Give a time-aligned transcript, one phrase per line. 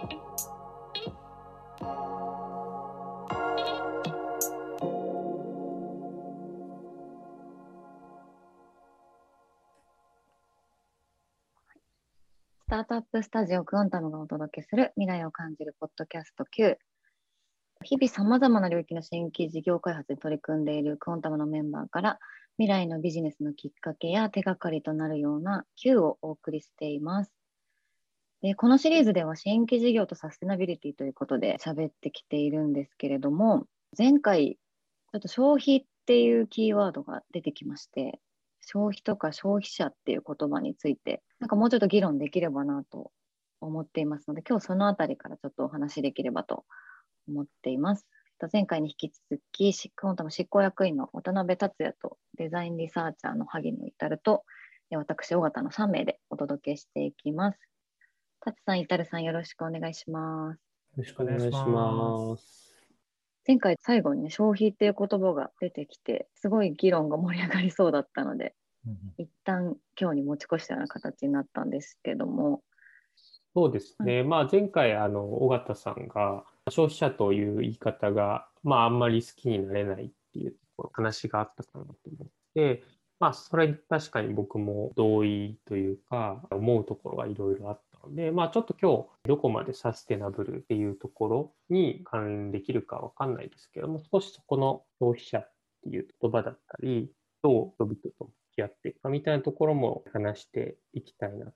[0.00, 0.04] ス
[12.70, 16.78] タートアップスタジオクオンタムがお届けする未来を感じるポッドキャスト Q。
[17.82, 22.18] 日々さまざまな領域の新規事業開発に取り組んでいるクオンタムのメンバーから
[22.56, 27.39] 未来のビジネスのきっかけや手がかりとなるような Q をお送りしています。
[28.42, 33.66] でこのシリーズでは新規事業とサステナビリティということで喋ってきているんですけれども
[33.96, 34.58] 前回
[35.12, 38.18] ちょっと消費っていうキーワードが出てきまして
[38.62, 43.10] 消費とか消費者っていう言葉についてなんかもうちょっと議論できればなと
[43.60, 46.64] 思っていますので今日そのあたりからちょっとお話しできればと
[47.28, 48.06] 思っています。
[48.52, 54.44] 前回に引き続き、クオンタム執行役員の渡辺達也とデザインリサーチャーの萩野至ると
[54.92, 57.69] 私、尾形の3名でお届けしていきます。
[58.40, 60.60] 達さん、至さん、よろしくお願いします。
[60.96, 62.70] よろしくお願いします。
[63.46, 68.54] 前回最後にね、消費っていう言葉が出てきて、すごい議論が盛り上がりそうだったので、
[68.86, 72.62] うん、一旦今日に持ち越したような形になったんですけども。
[73.54, 80.54] そうですね、まあ、前回、あの尾形さんが消費者という言い方が、まあ、あんまり好きになれないっていう
[80.92, 82.84] 話があったかなと思って、
[83.18, 97.12] まあ、それに確かに僕も同意というか、思うところがいろいろあったので、まあ、ちょっと今日、どこまでサステナブルっていうところに関連できるかわかんないですけども、少しそこの消費者っていう言葉だったり、
[97.42, 101.52] どう人々と向き合っていくかみたいなところも話していきたいなと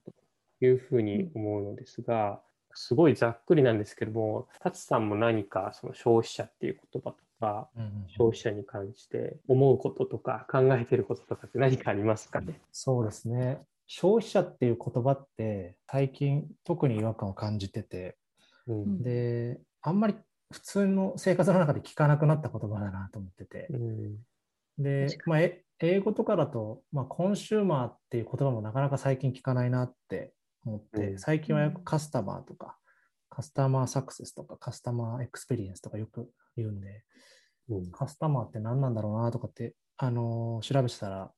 [0.61, 2.41] いうふうに思うのですが、
[2.73, 7.69] すごいざっくりなんですけども、達さんも何かその消費者っていう言葉とか、
[8.09, 12.61] 消費者に関して思うこととか考えてることとかって何かありますかね？
[12.73, 13.61] そうですね。
[13.87, 18.17] 消費者っていう言葉って最近特に違和感を感じてて、
[18.67, 20.15] うん、で、あんまり
[20.51, 24.17] 普通の生活の中で聞かなくなった言葉だなと思ってて、うん、
[24.79, 25.41] で、まあ、
[25.81, 30.33] 英語とかだと、まあ、コンシューマーっていう言葉もなかなか最近聞かないなって
[30.65, 32.79] 思って、最近はよくカスタマーとか、
[33.29, 37.03] カスタマーサクセスとか、カスタマーエクスペリエンスとかよく言うんで、
[37.69, 41.33] うん、カスタマーって何なんだろうなとかって、あのー、調べてたら、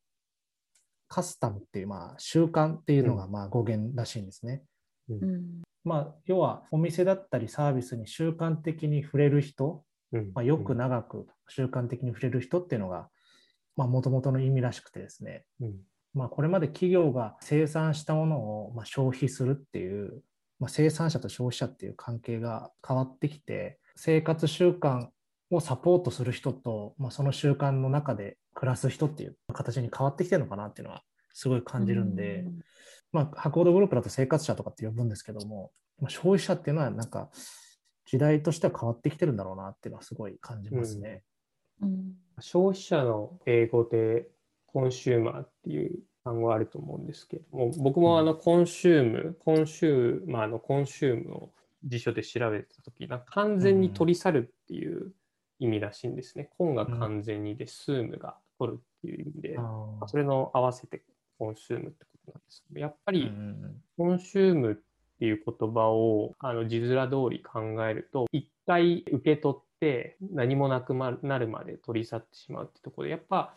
[1.16, 4.62] カスタムっていう、まあ、習慣っていうのがまあ語源らしいんですね。
[5.08, 9.82] うん、まあ、要はお店だったりサービスに習慣的に触れる人、
[10.12, 13.08] うん、まあ、よく長く習慣的に触れる人っていうのが
[13.78, 15.46] もともとの意味らしくてですね、
[16.12, 20.22] まあ、これまで企業が生産したものをま消費するっていう、
[20.60, 25.08] まあ、生産者と消費者っていう関係が変わってきて生活習慣
[25.50, 31.02] をサポートする人と、まあ、その習慣の中で暮らす人っていう形に変わってきてるのかなっていうのは
[31.32, 32.60] すごい感じるんで、ん。
[33.12, 37.30] まあ、博報グループだと生活者とかって呼ぶんですけども、まあ、消費者っていうのはなんか
[38.06, 41.22] 時代としては変わってきてるんだろうなっていうのはすごい感じますね。
[41.82, 44.28] うん、消費者の英語で
[44.66, 51.52] コンシューマーっていう単語あると思うんですけども、僕もあのコンシューム、コンシューマーのコンシュームを
[51.84, 55.12] 辞書で調べたとき、完全に取り去るっていう
[55.58, 56.50] 意味らしいんですね。
[56.56, 59.58] コンが完全にで、スームが取るっていう意味で、
[60.06, 61.02] それの合わせて
[61.38, 63.30] コンシュームってことなんですけど、やっぱり
[63.96, 64.76] コンシュームっ
[65.18, 73.54] ていう言葉をあの字面通り考えると、一回受け取って何もなくなるまで取り去ってしまうってところで、やっぱ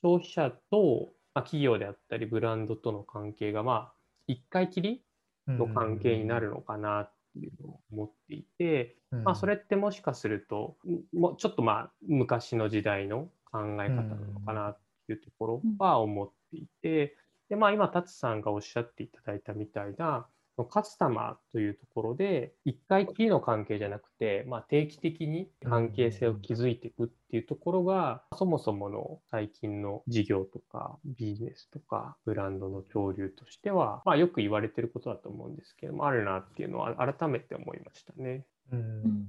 [0.00, 3.92] 消費者と、まあ、企業であったりブランドとの関係が、まあ、
[4.26, 5.02] 一回きり
[5.46, 10.76] の関係になるのかなっていうのを思っていて、まあ、それってもしかすると、
[11.12, 17.16] もうちょっとまあ昔の時代の考え方なのかなっていうところは思っていて、
[17.48, 20.26] でまあ、今、達さんがおっしゃっていただいたみたいな、
[20.64, 38.44] カスタマーというところで、1回きりの関係じゃなくて、まあ、定期的に関係性を築いていくっていうところが、そもそもの最近の事業とかビジネスとかブランドの潮流としては、まあ、よく言われてることだと思うんですけども、あるなっていうのは改めて思いましたね。
[38.72, 39.28] うん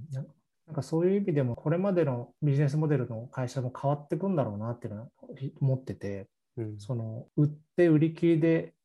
[0.69, 5.07] なんかそういう意味でも、これまでのビジネスモデルの会社も変わっていくんだろうなっていうのは
[5.59, 6.27] 思ってて、
[6.57, 8.75] うん、その売って売り切りで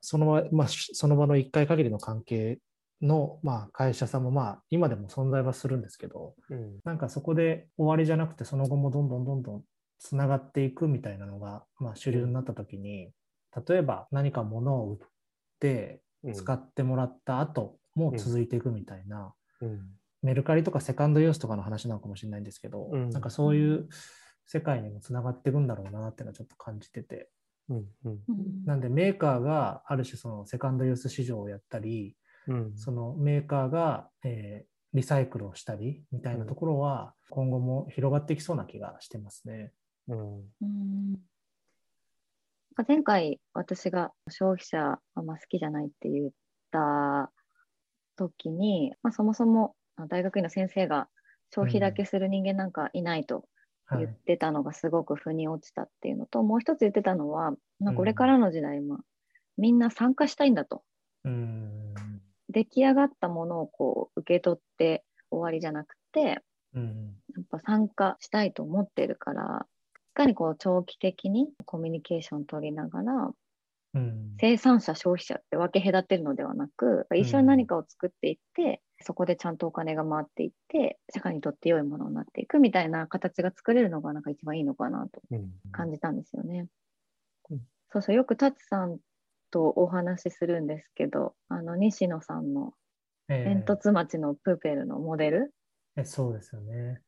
[0.00, 2.58] その場,、まあ、その場の1回限りの関係
[3.02, 9.62] の、まあ、会社さんも、まあ、今でも存在はするんですけど、うん、なんかそこで終わりじゃなくて、その後もどんどんどんどん
[9.98, 13.10] つながっていくみたいなのが、まあ、主流になった時に、
[13.68, 14.98] 例えば何か物を売っ
[15.58, 16.02] て
[16.32, 19.80] 使ってもらった後も続いていくみたいな、うんうん、
[20.22, 23.88] メルカリとかセカンドユースとかの話なのかもしれないんですけど、なんかそういう
[24.46, 27.30] 世界にもつながっていくんだろうなっていうのはちょっと感じてて、
[27.68, 28.18] うんうん、
[28.66, 32.16] なんでメーカーがある種そのセカンドユース市場をやったり
[32.48, 32.76] うん。
[32.76, 39.72] そのメーカーが、えーリサイクルをしたりみたいなところは今後も広がっていきそうな気がしてますね。
[40.08, 40.38] うん。
[40.38, 41.16] うん。
[42.88, 46.30] 前回私が消費者あんま好きじゃないって言っ
[46.72, 47.30] た
[48.16, 51.08] 時に、まあ、そもそもあ大学院の先生が
[51.54, 53.44] 消費だけする人間なんかいないと
[53.90, 54.06] はい。
[54.06, 57.50] 言ってたのがすごく腑に落ちたっていうのと、もう一つ言ってたのは、
[57.80, 58.98] まあ、うんこれからの時代、まあ
[59.56, 60.82] みんな参加したいんだと。
[61.24, 61.94] うん。
[62.48, 66.40] 出来上がったものをこう受け取って終わりじゃなくて、
[66.74, 67.14] うん。
[67.36, 69.66] やっぱ参加したいと思ってるから、
[70.12, 73.30] いかにこう長期的にコミュニケーション取りながら、
[73.94, 86.68] うん生産者、消費者って分け隔てるのではなく、一緒に何かを作っていって、そこでちゃんとお金が回っていって、社会にとって良いものになっていくみたいな形が作れるのがなんか一番いいのかなとうん感じたんですよね。
[87.50, 87.60] うん
[87.92, 88.98] そうそう、よくタツさん
[89.50, 92.72] とお話しするんですけど、あの西野さんの
[93.28, 95.54] えー煙突町のプーペルのモデル、
[95.96, 97.00] えそうですよね。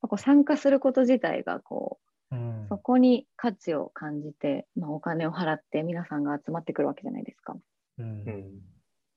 [0.00, 2.66] こう参加すること自体がこううん。
[2.68, 7.56] そこに価値を感じて、まあ、お金を払って皆さんが集まってくるわけじゃないですか。
[7.98, 8.04] うん。
[8.04, 8.60] うん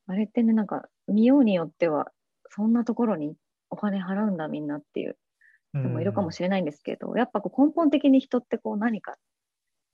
[0.06, 2.12] あれってね、なんか見ようによっては、
[2.50, 3.36] そんなところに
[3.70, 5.18] お金払うんだみんなっていう
[5.74, 9.16] 人もいるかもしれないんですけど、やっぱこう根本的に人ってこう何か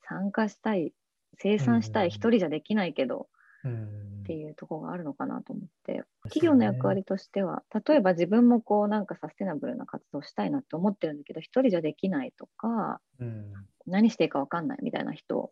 [0.02, 0.92] 参加したい、
[1.38, 2.10] 生産したい、うん。
[2.10, 3.28] 一人じゃできないけど
[3.64, 13.52] うんっていうところがあるのかなと思って、企業の役割としては、例えば自分もこうなんかサステナブルな活動したいなって思ってるんだけど、一人じゃできないとか、うん。
[13.86, 15.50] 何していいか分かんないみたいな人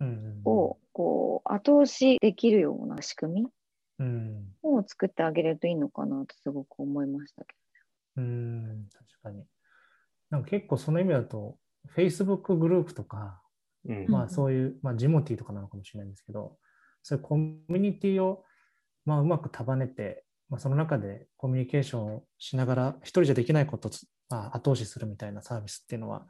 [0.00, 3.48] うんをこう後押しできるような仕組み
[4.00, 4.44] うん。
[4.62, 7.54] を作ってあげれるといいのかなとすごく思いましたけ
[8.16, 9.44] うん確かに。
[10.30, 11.56] なんか結構その意味だと、
[11.96, 13.40] Facebook グループとか、
[13.86, 14.06] うん。
[14.08, 16.58] まあそういう、まあ、ジモティーとかなのかもしれないんですけど、
[17.02, 18.44] そういうコミュニティを、
[19.04, 26.26] まあ、うまく束ねて、まあ、その中でコミュニケーションをしながら、一人じゃできないことをつ、まあ、後押しするみたいなサービスっていうのは、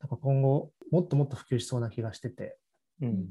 [0.00, 2.58] なんか今後、もっともっと普及しそうな気がしてて、
[3.00, 3.26] うん。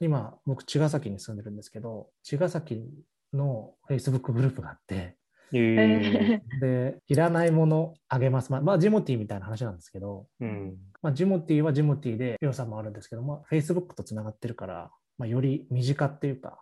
[0.00, 2.84] 今、僕、茅ヶ崎に住んでるんですけど、茅ヶ崎
[3.32, 5.16] の Facebook グループがあって、
[5.52, 6.60] ええー。
[6.60, 8.50] で、いらないものあげます。
[8.50, 10.76] まあ、まあ、ジモティーみたいな話なんですけど、うん。
[11.02, 16.58] まあ、ジモティーはジモティーで良さもあるんですけども、Facebook とつながってるから、まあ、より身近っていうか、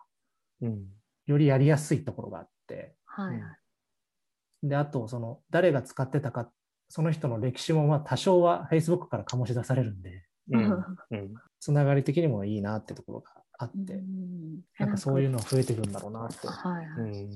[0.61, 0.85] うん。
[1.25, 6.51] よりやりやすいところがあって、はい、で、あと、その、誰が使ってたか、
[6.89, 10.85] その人の歴史もまあ多少は Facebook から醸し出されるんで、うん。
[11.11, 11.33] うん。
[11.59, 14.61] つながり的にもいいなってところがあって、うん。
[14.79, 16.47] なんかそういうの増えてくるんだろうなって。
[16.47, 17.31] はいはい、うん。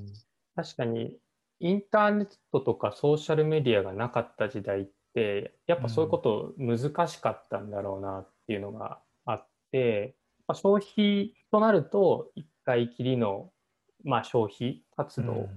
[0.56, 1.20] 確かに
[1.60, 10.16] インターネットとかソーシャルメディアがなかった時代ってやっぱそういうこと難しかったんだろうなっていうのがあって、
[10.50, 13.52] まあ、消費となると一回きりの、
[14.04, 15.48] まあ、消費活動っ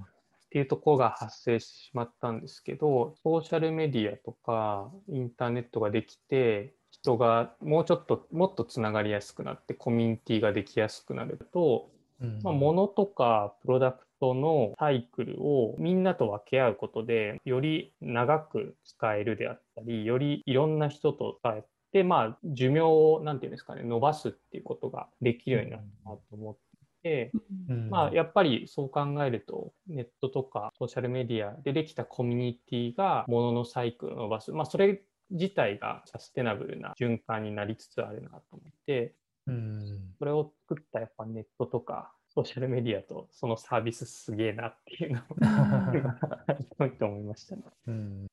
[0.50, 11.88] ていうところが発生してしまったんですけど、ソーシャルメディアとかインターネットができて人がもうちょっともっとつながりやすくなってコミュニティができやすくなると
[12.20, 12.40] うん。
[12.42, 26.56] まあ、物とかプロダクトのサイクルをみんなと分け合うことでより長く使えるであったりよりいろんな人と使えて、まあ、寿命をなんていうんですかね伸ばすっていうことができるようになったなと思っ
[27.02, 27.32] て。
[27.68, 27.90] うん。
[27.90, 39.14] まあ、やっぱりそう考えるとネットとかソーシャルメディアでできたコミュニティが物のサイクルを伸ばす、まあ、それ自体がサステナブルな循環になりつつあるなと思って。
[39.48, 40.14] うん。
[40.18, 45.22] それを作ったやっぱネットとかソーシャルメディアとそのサービスすげえなっていうのを
[47.06, 47.62] 思いましたね。
[47.88, 48.26] うん。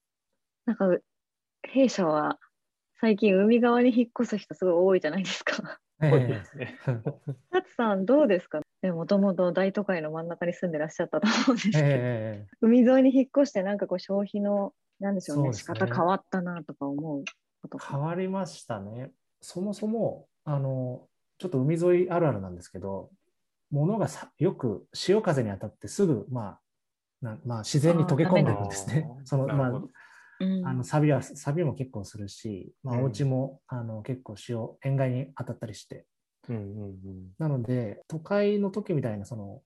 [0.65, 0.97] なんか
[1.63, 2.39] 弊社は
[3.01, 5.79] 最近海側に引っ越す人すごい多いじゃないですか。
[6.01, 6.77] え多いですね。
[7.51, 8.61] タツさんどうですか？
[8.83, 15.53] もともと大都会の真ん中に住んでらっしゃったと思うんですけど、ええ海沿いに引っ越してなんかこう消費のなんでしょうねそうね。
[15.57, 17.23] 仕方変わったなとか思う
[17.61, 19.11] こと変わりましたね。
[19.41, 23.09] そもそも、あの、ちょっと海沿いあるあるなんですけど、
[23.71, 26.59] 物がさよく潮風に当たってすぐ、ま
[27.21, 29.09] あ、なまあ、自然に溶け込んでいくんですね。
[29.25, 29.89] そのまなるほど
[30.39, 36.05] うんあ、あの錆びは錆びも結構するし、まあ、うんお家も、あの結構潮、塩害に当たったりして。
[36.49, 36.95] うんうん
[37.37, 39.61] なので、都会の時みたいな、その、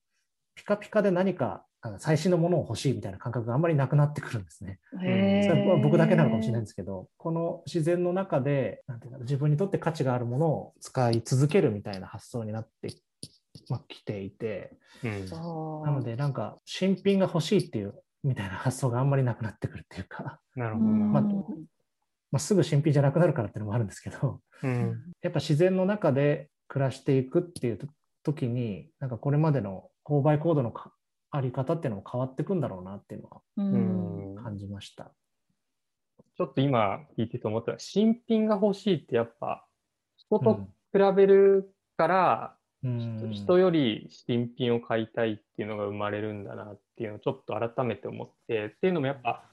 [0.54, 4.78] ピカピカで何かあの最新のものを欲しいみたいな感覚があんまりなくなってくるんですね。
[5.02, 6.66] へそれは僕だけなのかもしれないんい。
[6.66, 12.94] ですけど、この自然の中で、なんていうか自分にとって価値があるものを使い続けるみたいな発想になって
[13.68, 15.28] まあ、きていて、うん
[15.84, 20.86] なので、なんか、新品が欲しいっていう、みたいな発想があんまりなくなってくるっていうか、なるほど。
[20.86, 25.12] まあまあ、すぐ新品じゃなくなるからっていうのもあるんですけど、うん。
[25.22, 27.78] やっぱ自然の中で暮らしていくっていう
[28.24, 30.92] 時に、なんかこれまでの購買行動のか
[31.30, 34.34] あり方っていうのも変わってくんだろうなっていうのはうん。
[34.42, 35.12] 感じました。
[36.36, 39.66] ちょっと今聞いてて思ったら、新品が欲しいってやっぱ、
[40.16, 40.64] 人とうん。
[40.92, 42.63] 比べるから、うん
[43.32, 49.44] 人より新品を買いたいっていうのが生まれるんだなっていうのをちょっと改めて思って、っていうのもやっぱ、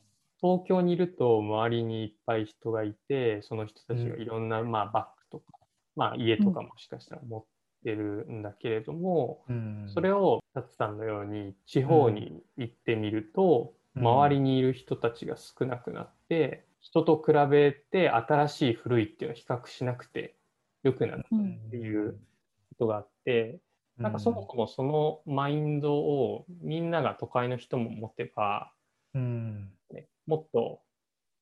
[0.41, 5.57] 東京にいると周りにいっぱい人がいて、その人たちがいろんな、まあ、バッグとか、
[5.95, 7.45] まあ、家とかもしかしたら持っ
[7.83, 9.85] てるんだけれども、うん。
[9.87, 14.07] それを、タツさんのように地方に行ってみると、うん。
[14.07, 20.35] 周りにいる人たちが少なくなって、人と比べて新しい古いっていうのを比較しなくて
[20.83, 22.13] よくなったうんっていう
[22.69, 23.10] ことがあって、
[23.97, 28.71] なんかそもそもそのマインドをみんなが都会の人も持てば、
[29.13, 29.69] うん。
[29.91, 30.81] ね、もっと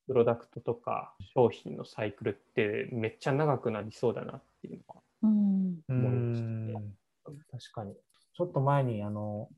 [0.08, 5.80] プロダクトとか商品のサイクルってめっちゃ長くなりそうだなっていうのはうん。
[5.88, 6.74] う思いましたね。
[6.74, 7.38] ん。
[7.52, 7.94] 確かに。
[8.34, 9.50] ちょっと前に、あの、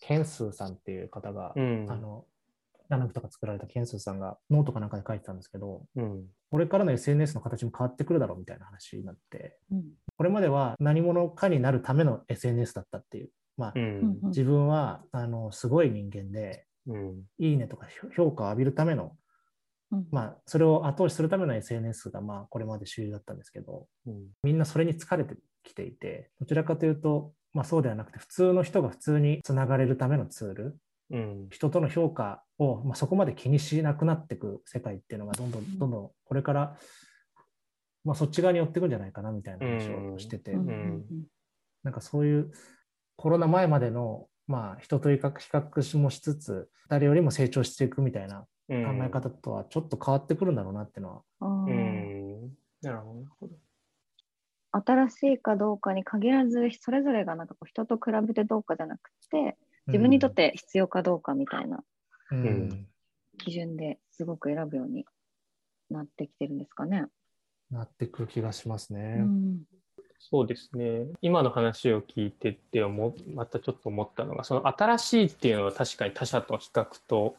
[0.00, 1.86] ケンスーさんっていう方が、うん。
[1.88, 2.26] あの、
[2.88, 6.24] ナナピとか作られたケンスーさんがノートかなんかで書いてたんですけど、うん。
[6.50, 9.84] これからの SNS の形も変わってくるだろうみたいな話になって、うん。
[10.16, 13.30] これまでは何者かになるための SNS だったっていう。
[13.56, 17.22] まあ、うんうん自分は、あの、すごい人間で、うん。
[17.38, 19.12] いいねとか評価を浴びるための、
[19.92, 20.06] うん。
[20.10, 24.26] まあ、それを後押しするための SNS が、まあ、これまで主流だったんですけど、うん。
[24.42, 30.78] みんなそれに疲れてきていて、どちらかというと、まあそうではなくて、普通の人が普通につながれるためのツール、
[31.10, 31.46] うん。
[31.50, 36.76] 人との評価を、まあ、そこまで気にしなくなっていく世界っていうのが、どんどんどんどんこれから、
[38.04, 40.60] まあそっち側に寄っていくんじゃないかなみたいな話をしてて、うん。
[40.60, 41.04] ん
[41.82, 42.52] なんかそういう
[43.16, 48.98] コロナ前までの、まあ人と比較比較もしつつ、誰よりも成長していくみたいなうん。
[48.98, 52.56] 考え方とはちょっと変わってくるんだろうなっていうのは、あうーん。
[52.82, 53.54] なるほどなるほど。
[54.72, 61.82] 新しいかどうかに限らず、それぞれがなんかこう人と比べてどうかじゃなくて、自分にとって必要かどうかみたいな
[63.38, 65.04] 基準ですごく選ぶように
[65.90, 67.06] なってきてるんですかね。
[67.70, 69.16] なってくる気がしますうね。
[69.18, 69.58] ん
[70.18, 71.06] そうですね。
[71.20, 77.36] 今の話を聞いてて思またちょっと思ったのが、その新しいっていうのは確かに他者と比較と、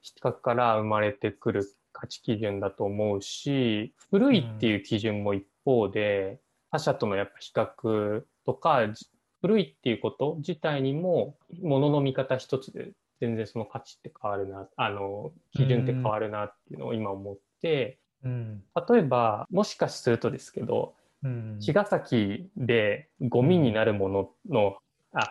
[0.00, 6.40] 比較から生まれてくる価値基準だと思うし、古いっていう基準も一方で、
[6.70, 9.06] 他者とのやっぱ比較とか、じ
[9.40, 12.90] 古いっていうこと自体にも、ものの見方一つで
[13.20, 18.62] 全然その価値って変わるな、あの、基準って変わるなっていうのを今思って、うん。
[18.88, 21.58] 例えば、もしかするとですけど、うん。
[21.60, 24.76] 茅ヶ崎でゴミになるものの、
[25.12, 25.30] あ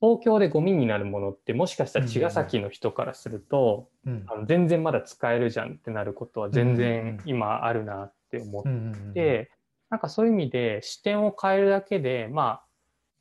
[0.00, 4.24] 東京でゴミになるものってもしかしたら茅ヶ崎の人からすると、うん。
[4.28, 9.50] あの全然まだ使えるじゃんってなることは全うん然今あるなって思っうんて、
[9.90, 12.66] なんかそういう意味で視点を変えるだけでまあ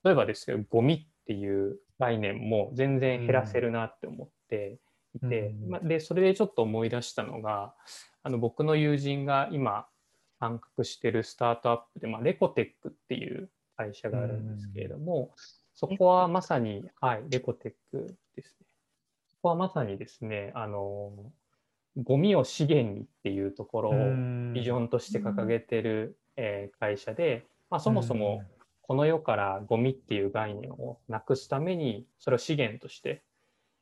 [0.03, 4.79] 例えばですけどゴミっていう概念も全然減らせるなって思って
[5.15, 5.69] いて、うん。
[5.69, 7.73] まあでそれでちょっと思い出したのが
[8.23, 9.85] あの僕の友人が今
[10.39, 15.31] 参画してるスタートアップで、まあ、レコテックっていう会社があるんですけれども、
[15.73, 18.67] そこはまさに、はい、レコテックですね。
[19.31, 21.11] そこはまさにですね、あの、
[21.97, 23.93] ゴミを資源にっていうところを
[24.53, 28.43] ビジョンとして掲げてる、えー会社で、まあ、そもそも
[28.87, 33.23] この世からゴミっていう概念をなくすために、それを資源として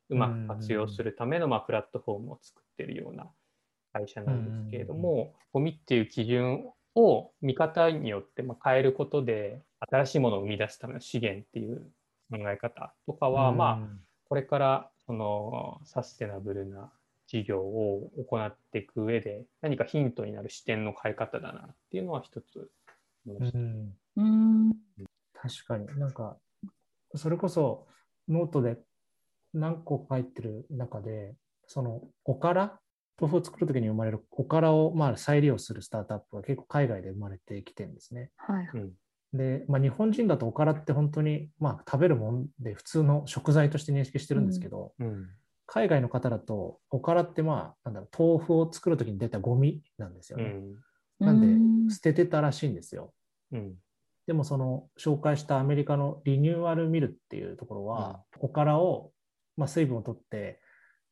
[0.10, 3.28] うまく活用するための、まあ、プラットフォームを作ってるような
[3.92, 11.82] 会社なんですけれども、ゴミっていう基準を見方によってまあ変えることで、新しいものを生み出すための資源っていう
[12.32, 13.88] 考え方とかは、まあ、
[14.30, 16.90] これからそのサステナブルな
[17.28, 22.70] 事業を行っていく上で、何かヒントになる視点の変え方だなっていうのは一つ
[23.26, 23.60] 思いました。
[23.60, 24.74] うんうん。
[25.34, 25.88] 確かに。
[26.00, 26.38] なんか
[27.16, 27.88] それこそ
[28.28, 28.78] ノートで
[29.54, 31.36] なんか書いてる中で
[31.68, 32.80] そのおから？
[33.22, 38.32] 豆腐を作るときに生まれるおからをまあ再利用するスタートアップが結構海外で生まれてきてるんですね。
[38.38, 38.70] はい。
[38.74, 38.92] うん。
[39.34, 45.28] で、まあ、日本人だとおからって本当にまあ食べるもんで普通の食材として認識してるんですけど、うん。
[45.68, 50.46] 海外の方だとおからってまあなんだろう豆腐を作るときに出たゴミなんですよね。
[51.20, 51.26] うん。
[51.26, 53.14] なんうで捨ててたらしいんですよ。
[54.28, 59.12] うんでもその紹介したアメリカのリニューアルミルっていうところは、おからを、
[59.58, 60.62] まあ、水分を取って、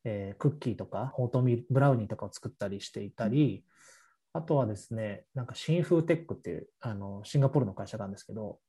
[0.04, 3.66] えークッキーとかオートミールブラウニーとかを作ったりしていたり、
[4.34, 8.60] あとはですね、なんかシンフーテックっていうあのシンガポールの会社なんですけど、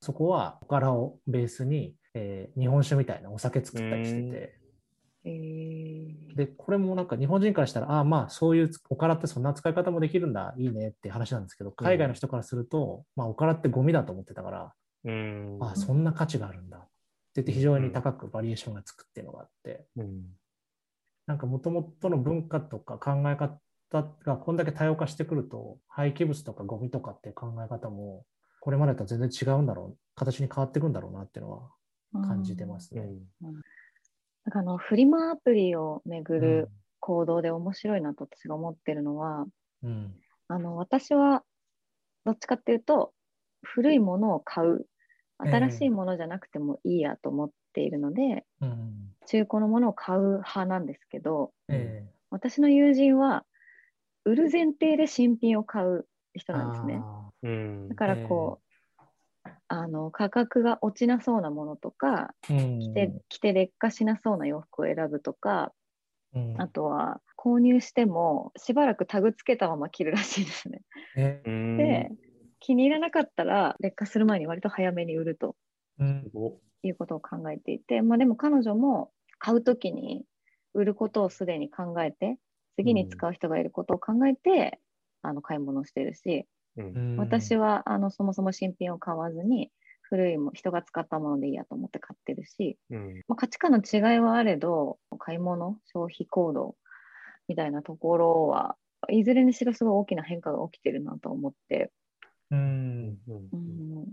[0.00, 4.58] そこはおからをベースに、えー日本酒みたいなお酒作ったりしてて、
[5.24, 5.87] えー
[6.38, 14.72] で、これもなんか日本人からしたら、ああ、まあそういうおからってそんな使い方もできるんだ、いいねって話なんですけど、海外の人からすると、まあおからってゴミだと思ってたから、
[15.04, 15.58] うん。
[15.60, 16.78] あそんな価値があるんだ。
[16.78, 16.80] っ
[17.34, 20.22] 言って非常に高くバリエーションがつくっていうのがあって、うん。
[21.26, 23.60] なんかもともとの文化とか考え方
[24.24, 28.24] がこんだけ多様化してくると、廃棄物とかゴミとかっていう考え方も、
[28.60, 31.70] これまでとは全然違うんだろう、形に変わっていくんだろうなっていうのは
[32.26, 33.08] 感じてますね。
[34.48, 39.44] なんかあのフリマアプリをめぐる行動で面白いなと私が思ってるのは、
[39.82, 40.14] うん。
[40.48, 41.42] あの私は
[42.24, 43.12] どっちかっていうと
[43.62, 44.86] 古いものを買う
[45.44, 49.12] ええ新しいものじゃなくてもいいやと思っているので、うん。
[49.26, 53.44] 中古のものを買う派なんですけどええ私の友人は
[54.24, 57.02] 売る前提で新品を買う人なんですね。
[57.90, 58.67] だからこう、
[59.68, 62.80] あの価格が落ちなそうなものとかーうん。
[62.80, 65.72] 着て着て劣化しなそうな洋服を選ぶとか
[66.34, 66.60] うん。
[66.60, 70.82] あとは購入してもしばらくタグつけたまま着るらしいですね。
[71.14, 72.10] で
[72.60, 75.56] 気に入らなかったら劣化する前に割と早めに売ると。
[75.98, 76.30] うん。
[76.34, 80.24] おいうことを考えていて、まあ、でも彼女も買うときに
[80.74, 82.38] 売ることをすでに考えて
[82.76, 84.78] 次に使う人がいることを考えて、
[85.22, 86.44] あの買い物をしてるし、うん
[87.16, 89.70] 私は、はあのそもそも新品を買わずに
[90.02, 93.22] 古いも人が使ったものでいいやと思って買ってるし、うん。
[93.28, 96.76] まあ、価値観の違いはあれど買い物消費行動
[97.46, 98.76] みたいなところは
[99.10, 101.92] いずれにしろすごい大きな変化が起きてるなと思って、
[102.50, 103.18] うん。
[103.28, 103.48] うん。
[103.52, 104.06] うん。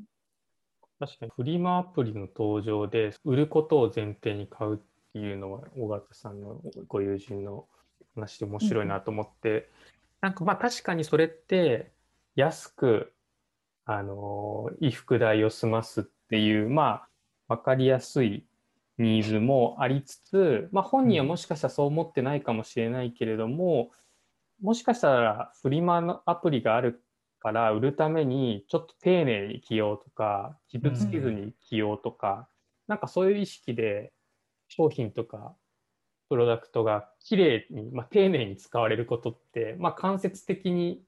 [0.99, 4.77] 確かにフリマアプリの登場で売ることを前提に買うっ
[5.13, 7.67] ていうのは尾形さんのご友人の
[8.15, 9.69] 話で面白いなと思って、
[10.21, 11.91] なんかまあ確かにそれって
[12.35, 13.13] 安く
[13.85, 17.03] あの衣服代を済ますっていうま
[17.47, 18.45] あ分かりやすい
[18.97, 23.91] ニーズもありつつ、まあ、本人はもしかしたらそう思ってないかもしれないけれども、
[24.61, 27.03] もしかしたらフリマのアプリがある
[27.39, 32.47] から売るためにちょっと丁寧に着ようとか傷つけずに着ようとか、
[32.87, 34.13] なんかそういう意識で
[34.69, 35.53] 商品とか
[36.29, 41.01] プロダクトが綺麗に、まあ、丁寧に使われることって、まあ、間接的に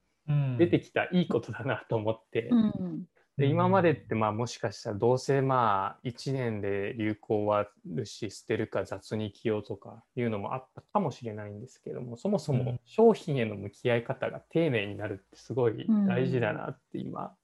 [0.58, 3.06] 出てきたいいことだなと思って、うん。
[3.38, 12.80] で今までってまあもしかしたらどうせまあ1年で流行はあるし捨てるか雑に着ようとかいうのもあったかもしれないんですけどもそもそうもん。
[12.86, 17.36] 商品への向き合い方が丁寧になるってすごい大事だなって今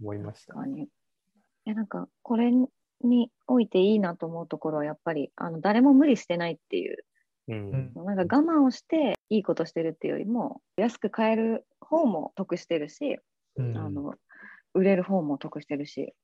[0.00, 0.54] 思いました。
[0.54, 0.88] 確かに。
[1.66, 2.50] えなんかこれ
[3.02, 7.04] においていいなと思うところはやっぱりあの誰も無理してないっていう
[7.54, 7.92] うん。
[7.94, 13.18] なんか我慢をしていいことしてるっていうよりも安く買える方も得してるし、
[13.56, 13.76] うん。
[13.76, 14.14] あの
[14.74, 16.14] 売れる方も得してるし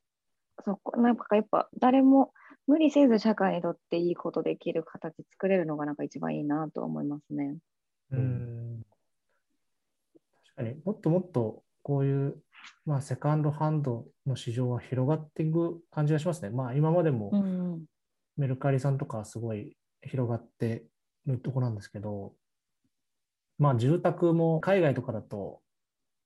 [0.65, 2.33] そこなんかやっぱ誰も
[2.67, 7.57] 無理せず社会にとっていいことできる形作れるのがなんか一番いいなと思いますね。
[8.11, 8.83] うん。
[10.45, 10.81] 確かに。
[10.85, 12.37] もっともっとこういう、
[12.85, 16.51] まあ、セカンドハンドの市場は広がっていく感じがしますね。
[16.51, 17.85] まあ、今までもうん。
[18.37, 20.85] メルカリさんとかはすごい広がって
[21.27, 22.35] るとこなんですけど、
[23.59, 25.61] まあ、住宅も海外とかだと、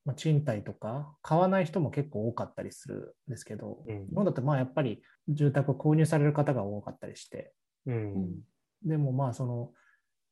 [0.04, 4.06] まあ、賃貸とか買わない人も結構多かったりするんですけど、うん。
[4.08, 7.52] 日本だとまあやっぱり住宅を購入される方が多かったりして、
[7.86, 8.40] うん。
[8.84, 9.70] でもまあその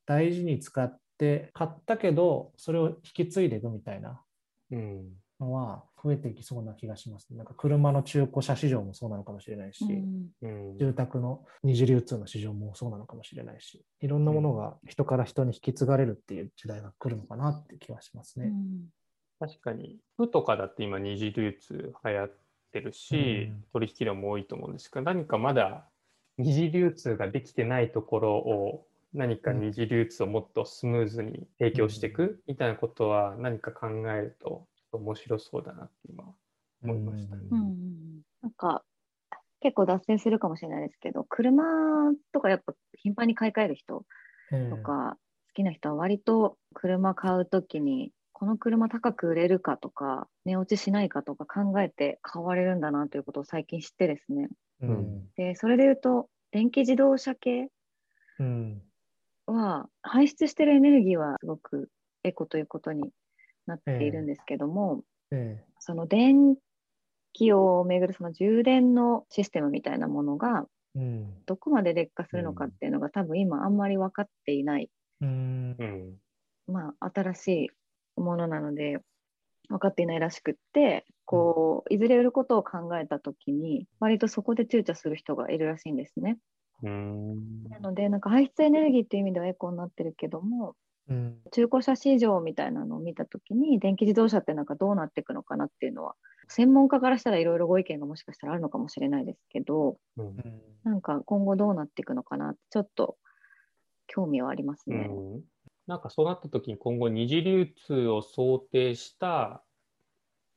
[0.06, 4.22] 大事に使って買ったけどそれを引き継いでいくみたいな
[4.70, 5.12] うん。
[5.38, 7.28] のは増えていきそうな気がします。
[7.34, 10.70] なんか車の中古車市場もそうなのかもしれないし、うん。
[10.70, 10.78] うん。
[10.78, 18.52] 住宅の二次流通の市場もそうなのかもしれないし、いろんなものが人から人に引き継がれるっていう時代が来るのかなって気がしますね。
[19.40, 19.98] 確かに。
[20.14, 22.32] 服とかだって今二次流通流行っ
[22.72, 23.64] てるし、うん。
[23.72, 25.88] 取引量も多いと思うんですけど何かまだ
[26.38, 36.24] 二次流通ができてないところを何か二次流通をもっとスムーズに提供していくみたいなことは何か考えると面白そうだなって今
[36.82, 37.42] 思いましたね。
[37.50, 38.84] うんうんなんか
[39.60, 41.64] 結構脱線するかもしれないですけど車
[42.32, 44.04] とかやっぱ頻繁に買い替える人
[44.52, 44.70] ええ。
[44.70, 45.16] とか
[45.48, 54.48] 好きな人は割と車買うときにこの車高く売れるかとか値落ちしないかとか考えて買われるんだなということを最近知ってですね。
[54.80, 55.28] うん。
[55.36, 57.68] でそれで言うと電気自動車系
[58.38, 58.82] うん。
[59.46, 61.90] は排出してるエネルギーはすごく
[62.22, 63.10] エコということに
[63.68, 66.56] なっているんですけども、えその電
[67.32, 71.44] 気をめぐるその充電のシステムみたいなものがえうん。
[71.46, 75.76] どこまで劣化するのかっていうのが多分今あんまり分かっていない、うん。
[75.78, 76.16] うん。
[76.66, 77.48] まあ、新し
[78.16, 78.98] いものなので
[79.68, 86.38] 分かっていないらしくってこういずれ売ることを考えた時に割とそこで躊躇する人がいるらしいんですね。
[86.82, 87.64] うん。
[87.64, 90.74] なのでなんか排出エネルギーっていう意味ではエコになってるけども
[91.08, 91.38] うん。
[91.52, 96.14] 中古車市場みたいなのを見たときに、電気自動車ってなんかどうなっていくのかなっていうのは、
[96.48, 100.36] 専門家からしたらいろいろご意見がもしかしたらあるのかもしれないですけど、うん。
[100.84, 103.16] なんか今後どうなっていくのかなって、ちょっと
[104.06, 105.08] 興味はありますね。
[105.10, 105.44] うん。
[105.86, 109.62] なんかそうなった時に今後二次流通を想定した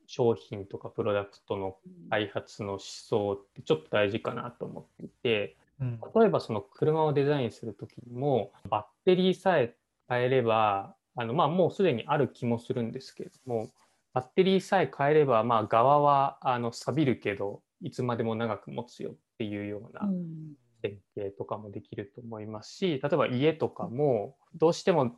[0.05, 1.77] 商品とかプロダクトの
[2.09, 5.99] 開発の思想ってちょっと大事かなと思っていてうん。
[6.15, 9.73] 例えばその車をデザインする時にもバッテリーさえ
[10.11, 13.69] 変えればあのまあもうすでにある気もするんですけれども
[14.13, 20.53] バッテリーさえ変えればまあ側はあの錆びるけどいつまでも長く持つよっていうようなうん。
[20.83, 25.15] 設計とかもできると思いますし例えば家とかもどうしても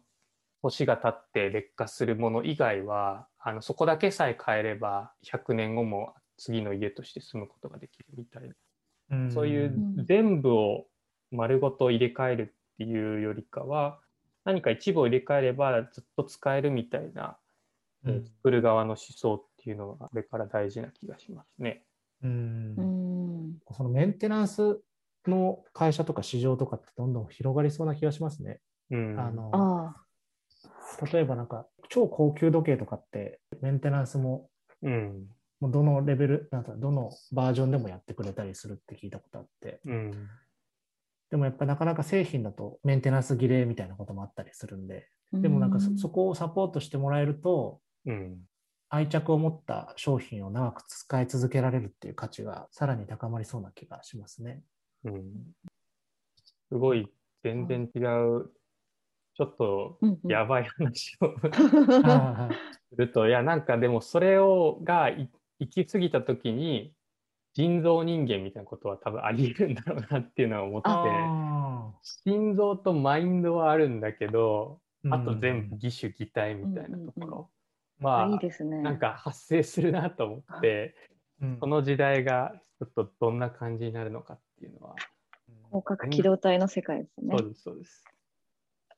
[0.62, 8.56] 年が経って劣化するもの以外はあのそこだけさえ変えれば100年後も次の家として住むことができるみたいな、
[9.12, 9.32] うん。
[9.32, 10.86] そういううん全部を
[11.32, 13.99] 丸ごと入れ替えるっていうよりかは
[14.45, 17.38] 何か一部を入れ替えればずっと使えるみたいな、
[18.06, 21.86] えーうん作る側の思想っていうのがこれから大事な気がしますね。
[22.21, 22.75] うん。
[22.77, 23.53] うん。
[23.71, 24.82] そのメンテナンス
[25.25, 28.60] の会社とか市場とかってどんどん広がりそうな気がしますね。
[28.91, 29.95] うん、あのあ。
[31.12, 34.49] 例えばなんか超高級時計とかってメンテナンスも
[34.82, 35.29] うん。
[35.62, 39.79] もうどのレベルなんかどのバージョンでもやってくれたりするって聞いたことあって。
[39.86, 40.29] うん
[41.34, 45.38] でもやっぱなかなか製品だとメンテナンス儀礼みたいなこともあったりするんであ。
[45.39, 48.38] でもなんかそこをサポートしてもらえるとうん
[48.89, 54.62] 愛着を持った商品を長く使い続けられるっていう価値がさらに高まりそうな気がしますね。
[55.06, 55.24] うん
[56.69, 57.12] すごい
[57.43, 58.52] 全然違う、
[59.34, 61.34] ちょっとうんうんやばい話を
[62.06, 62.50] あ
[62.91, 66.93] すると、いや、なんかでもそれをがい行き過ぎた時に、
[67.54, 77.46] 人造人間みたいなことは多分あり得るんだろうなっていうのは思って、あ心臓とマインドはあるんだけど、ーあと全部義手擬態みたいなところ、うんうんうん
[78.00, 78.82] まあいいですね。
[78.82, 80.96] なんか発生するなと思って、
[81.42, 84.96] うんこの時代がちょっとどんな感じになるのかっていうのは、
[85.68, 87.46] 広角機動隊の世界ですねそ。
[87.46, 88.04] うです、そうです。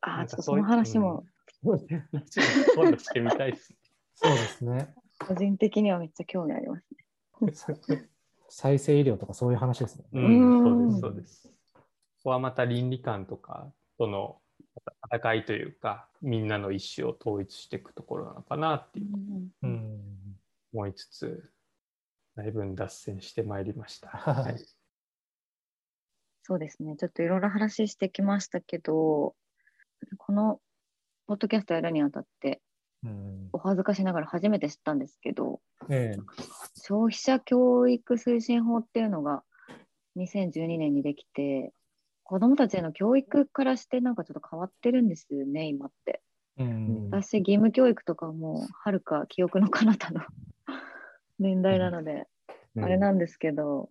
[0.02, 1.24] ああ、ちょっとその話も
[1.64, 3.74] うん、そういう話も今度してみたいです。
[4.16, 4.94] そうですね。
[5.20, 7.80] 個人的にはめっちゃ興味ありますね。
[8.50, 10.06] 再生医療とかそういう話ですね。
[10.14, 11.48] うん、うんそうです、そうです。
[11.74, 11.82] こ
[12.26, 14.42] こはまた倫理観とかとの
[15.14, 20.40] 戦いというか、みんなの意思を統一していくところなのかなっていううんうん。
[20.74, 21.52] 思いつつ、
[22.36, 24.10] だいぶ脱線してまいりました。
[24.18, 24.58] ははいい。
[26.44, 26.96] そうですね。
[26.96, 29.36] ちょっといろいろ話してきましたけど、
[30.18, 30.60] この
[31.28, 32.60] ポッドキャストやるにあたって、うん
[33.52, 36.18] お恥ずかしながら初めて知ったんですけど、ええ。
[36.76, 39.44] 消費者教育推進法っていうのが
[40.18, 41.74] 2012年にできて、
[42.24, 46.22] 子どもたちへの教育からしてなんかちょっと変わってるんですよね、今って。
[46.58, 47.10] うん。
[47.12, 50.22] 私、義務教育とかもはるか記憶の彼方の
[51.40, 52.28] 年代なので、
[52.78, 53.90] あれなんですけど、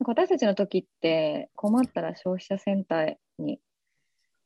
[0.00, 3.60] 私たちの時って困ったら消費者センターに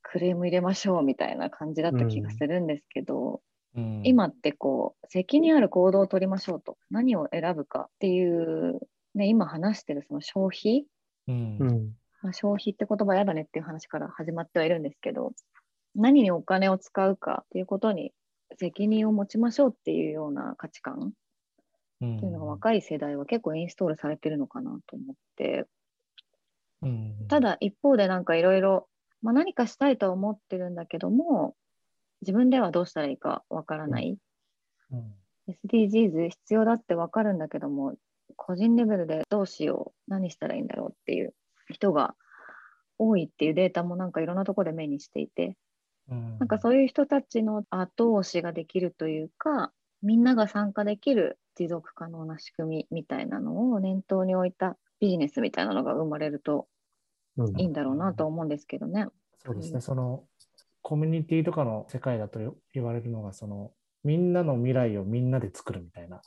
[0.02, 3.40] クレーム入れましょうみたいな感じだった気がするんですけど、
[3.76, 4.02] うん。
[4.04, 8.80] 今ってこう責任ある行動を取りましょうと何を選ぶかっていう、
[9.14, 10.84] ね、今話してるその消費、
[11.28, 11.56] うん。
[11.58, 11.96] うん。
[12.22, 15.32] まあ、消費って言葉やだねっていう話から始まってはいるんですけど
[15.94, 18.12] 何にお金を使うかっていうことに
[18.58, 21.12] 責任を持ちましょうっていうような価値観？
[22.00, 25.64] うんっていうのが若い世代は結構インストールされてるのかなと思って、
[26.82, 27.26] うん。
[27.28, 28.88] ただ一方でなんかいろいろ
[29.22, 31.54] 何かしたいとは思ってるんだけども、
[32.22, 34.16] 自分ではどうしたらいいかわからない。
[34.90, 35.14] うん
[35.48, 37.96] SDGs 必要だってわかるんだけども、
[38.36, 41.34] 個人レベルでどうしよう、何したらいいんだろうっていう
[41.68, 42.14] 人が
[42.98, 45.56] 多いっていうデータもなんかいろんなところで目にしていて、
[46.08, 56.66] うんなんかそういう人たちの後押しができるというか、みんなが参加できる持続可能な仕組みみたいなのを念頭に置いたビジネスみたいなのが生まれるとうん
[57.58, 59.06] いいんだろうなと思うんですけどね。
[59.44, 60.24] そうですね、うんその
[60.84, 62.40] コミュニティとかの世界だと
[62.74, 66.20] 言われるのが、そのみんなの未来をみんなで作るみたいな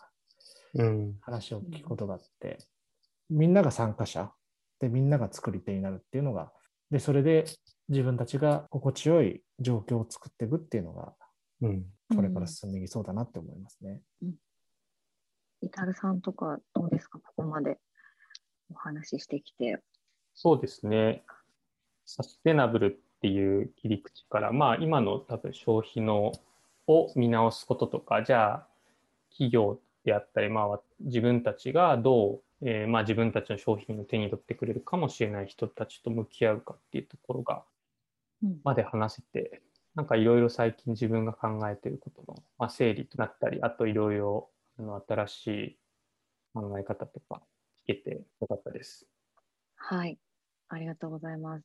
[0.76, 1.18] うん。
[1.22, 2.58] 話を聞くことがあって、
[3.30, 4.32] みんなが参加者
[4.80, 6.52] でみんなが作り手になるっていうのが、
[6.92, 7.46] でそれで
[7.90, 11.14] 自分たちが心地よい状況を作っていくっていうのが、
[11.62, 11.86] うん。
[12.16, 14.02] これから進んでいきそうだなって思いますね。
[15.62, 17.78] イタルさんとかどうですか、ここまで
[18.70, 19.82] お話ししてきて。
[20.36, 21.24] そうですね。
[22.06, 26.34] サステナブルっていう切り口から、まあ今の多分消費の
[26.88, 28.68] を見直すこととか、じゃあ
[29.32, 37.64] 企業であったり、まあ自分たちがどう、えーまあ自分たちの商品を手に取ってくれるかもしれない人たちと向き合うかっていうところが、
[38.44, 39.62] うんまで話せて
[39.96, 44.50] なんかいろいろ最近自分が考えていることの、まあ、整理となったり、あといろいろ
[45.08, 45.78] 新しい
[46.54, 47.42] 考え方とか
[47.88, 49.08] 聞けてよかったです。
[49.78, 50.18] はい、
[50.76, 51.64] ありがとうございます。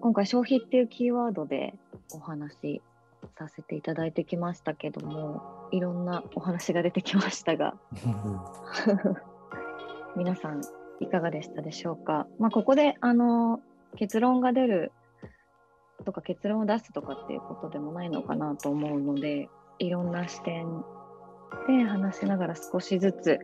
[0.00, 1.74] 今回消費っていうキーワードで
[2.14, 2.82] お話し
[3.36, 7.74] させていただいてきましたけどもいろんなお話が出てきましたが
[10.16, 10.62] 皆さん
[11.00, 13.60] いかがでしたでしょうか、まあ、ここであの
[13.96, 14.92] 結論が出る
[16.06, 20.84] とか結論を出すとかっていうことでもないのかなと思うのでいろんな視点
[21.66, 23.38] で話しながら少しずつ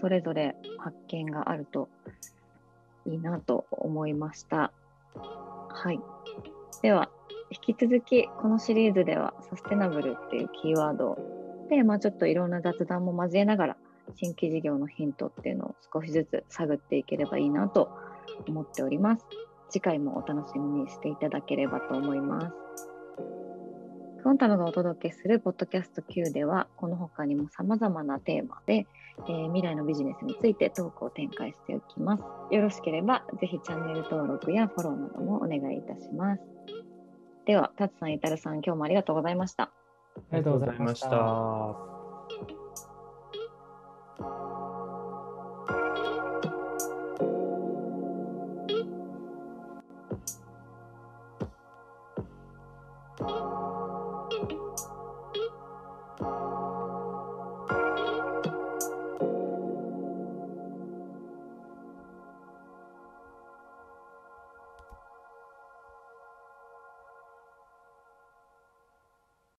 [0.00, 1.88] それぞれ発見があると
[3.06, 4.72] いいなと思いました。
[5.14, 6.00] はい。
[6.82, 7.10] では、
[7.50, 11.18] 引き続きこのシリーズではサステナブルっていうキーワード
[11.68, 13.76] で、まあ、ちょっといろんな雑談も交えながら
[14.14, 17.90] 新規事業のヒントっていうのを少しずつ探っていければいいなと
[18.48, 19.26] 思っております。
[19.68, 22.46] 次回もお楽しみにしていただければと思います。
[24.20, 28.86] クオンタムがお届けするポッドキャスト Q では、この他にも様々なテーマで、
[29.26, 32.22] えー、未来のビジネスについてトークを展開しておきます。
[32.54, 36.42] よろしければ、ぜひチャンネル登録やフォローなどもお願いいたします。
[37.46, 39.64] では、タツさん、イタルさん、今日もありがとうございました。
[39.64, 39.70] あ
[40.32, 41.89] りがとうございました。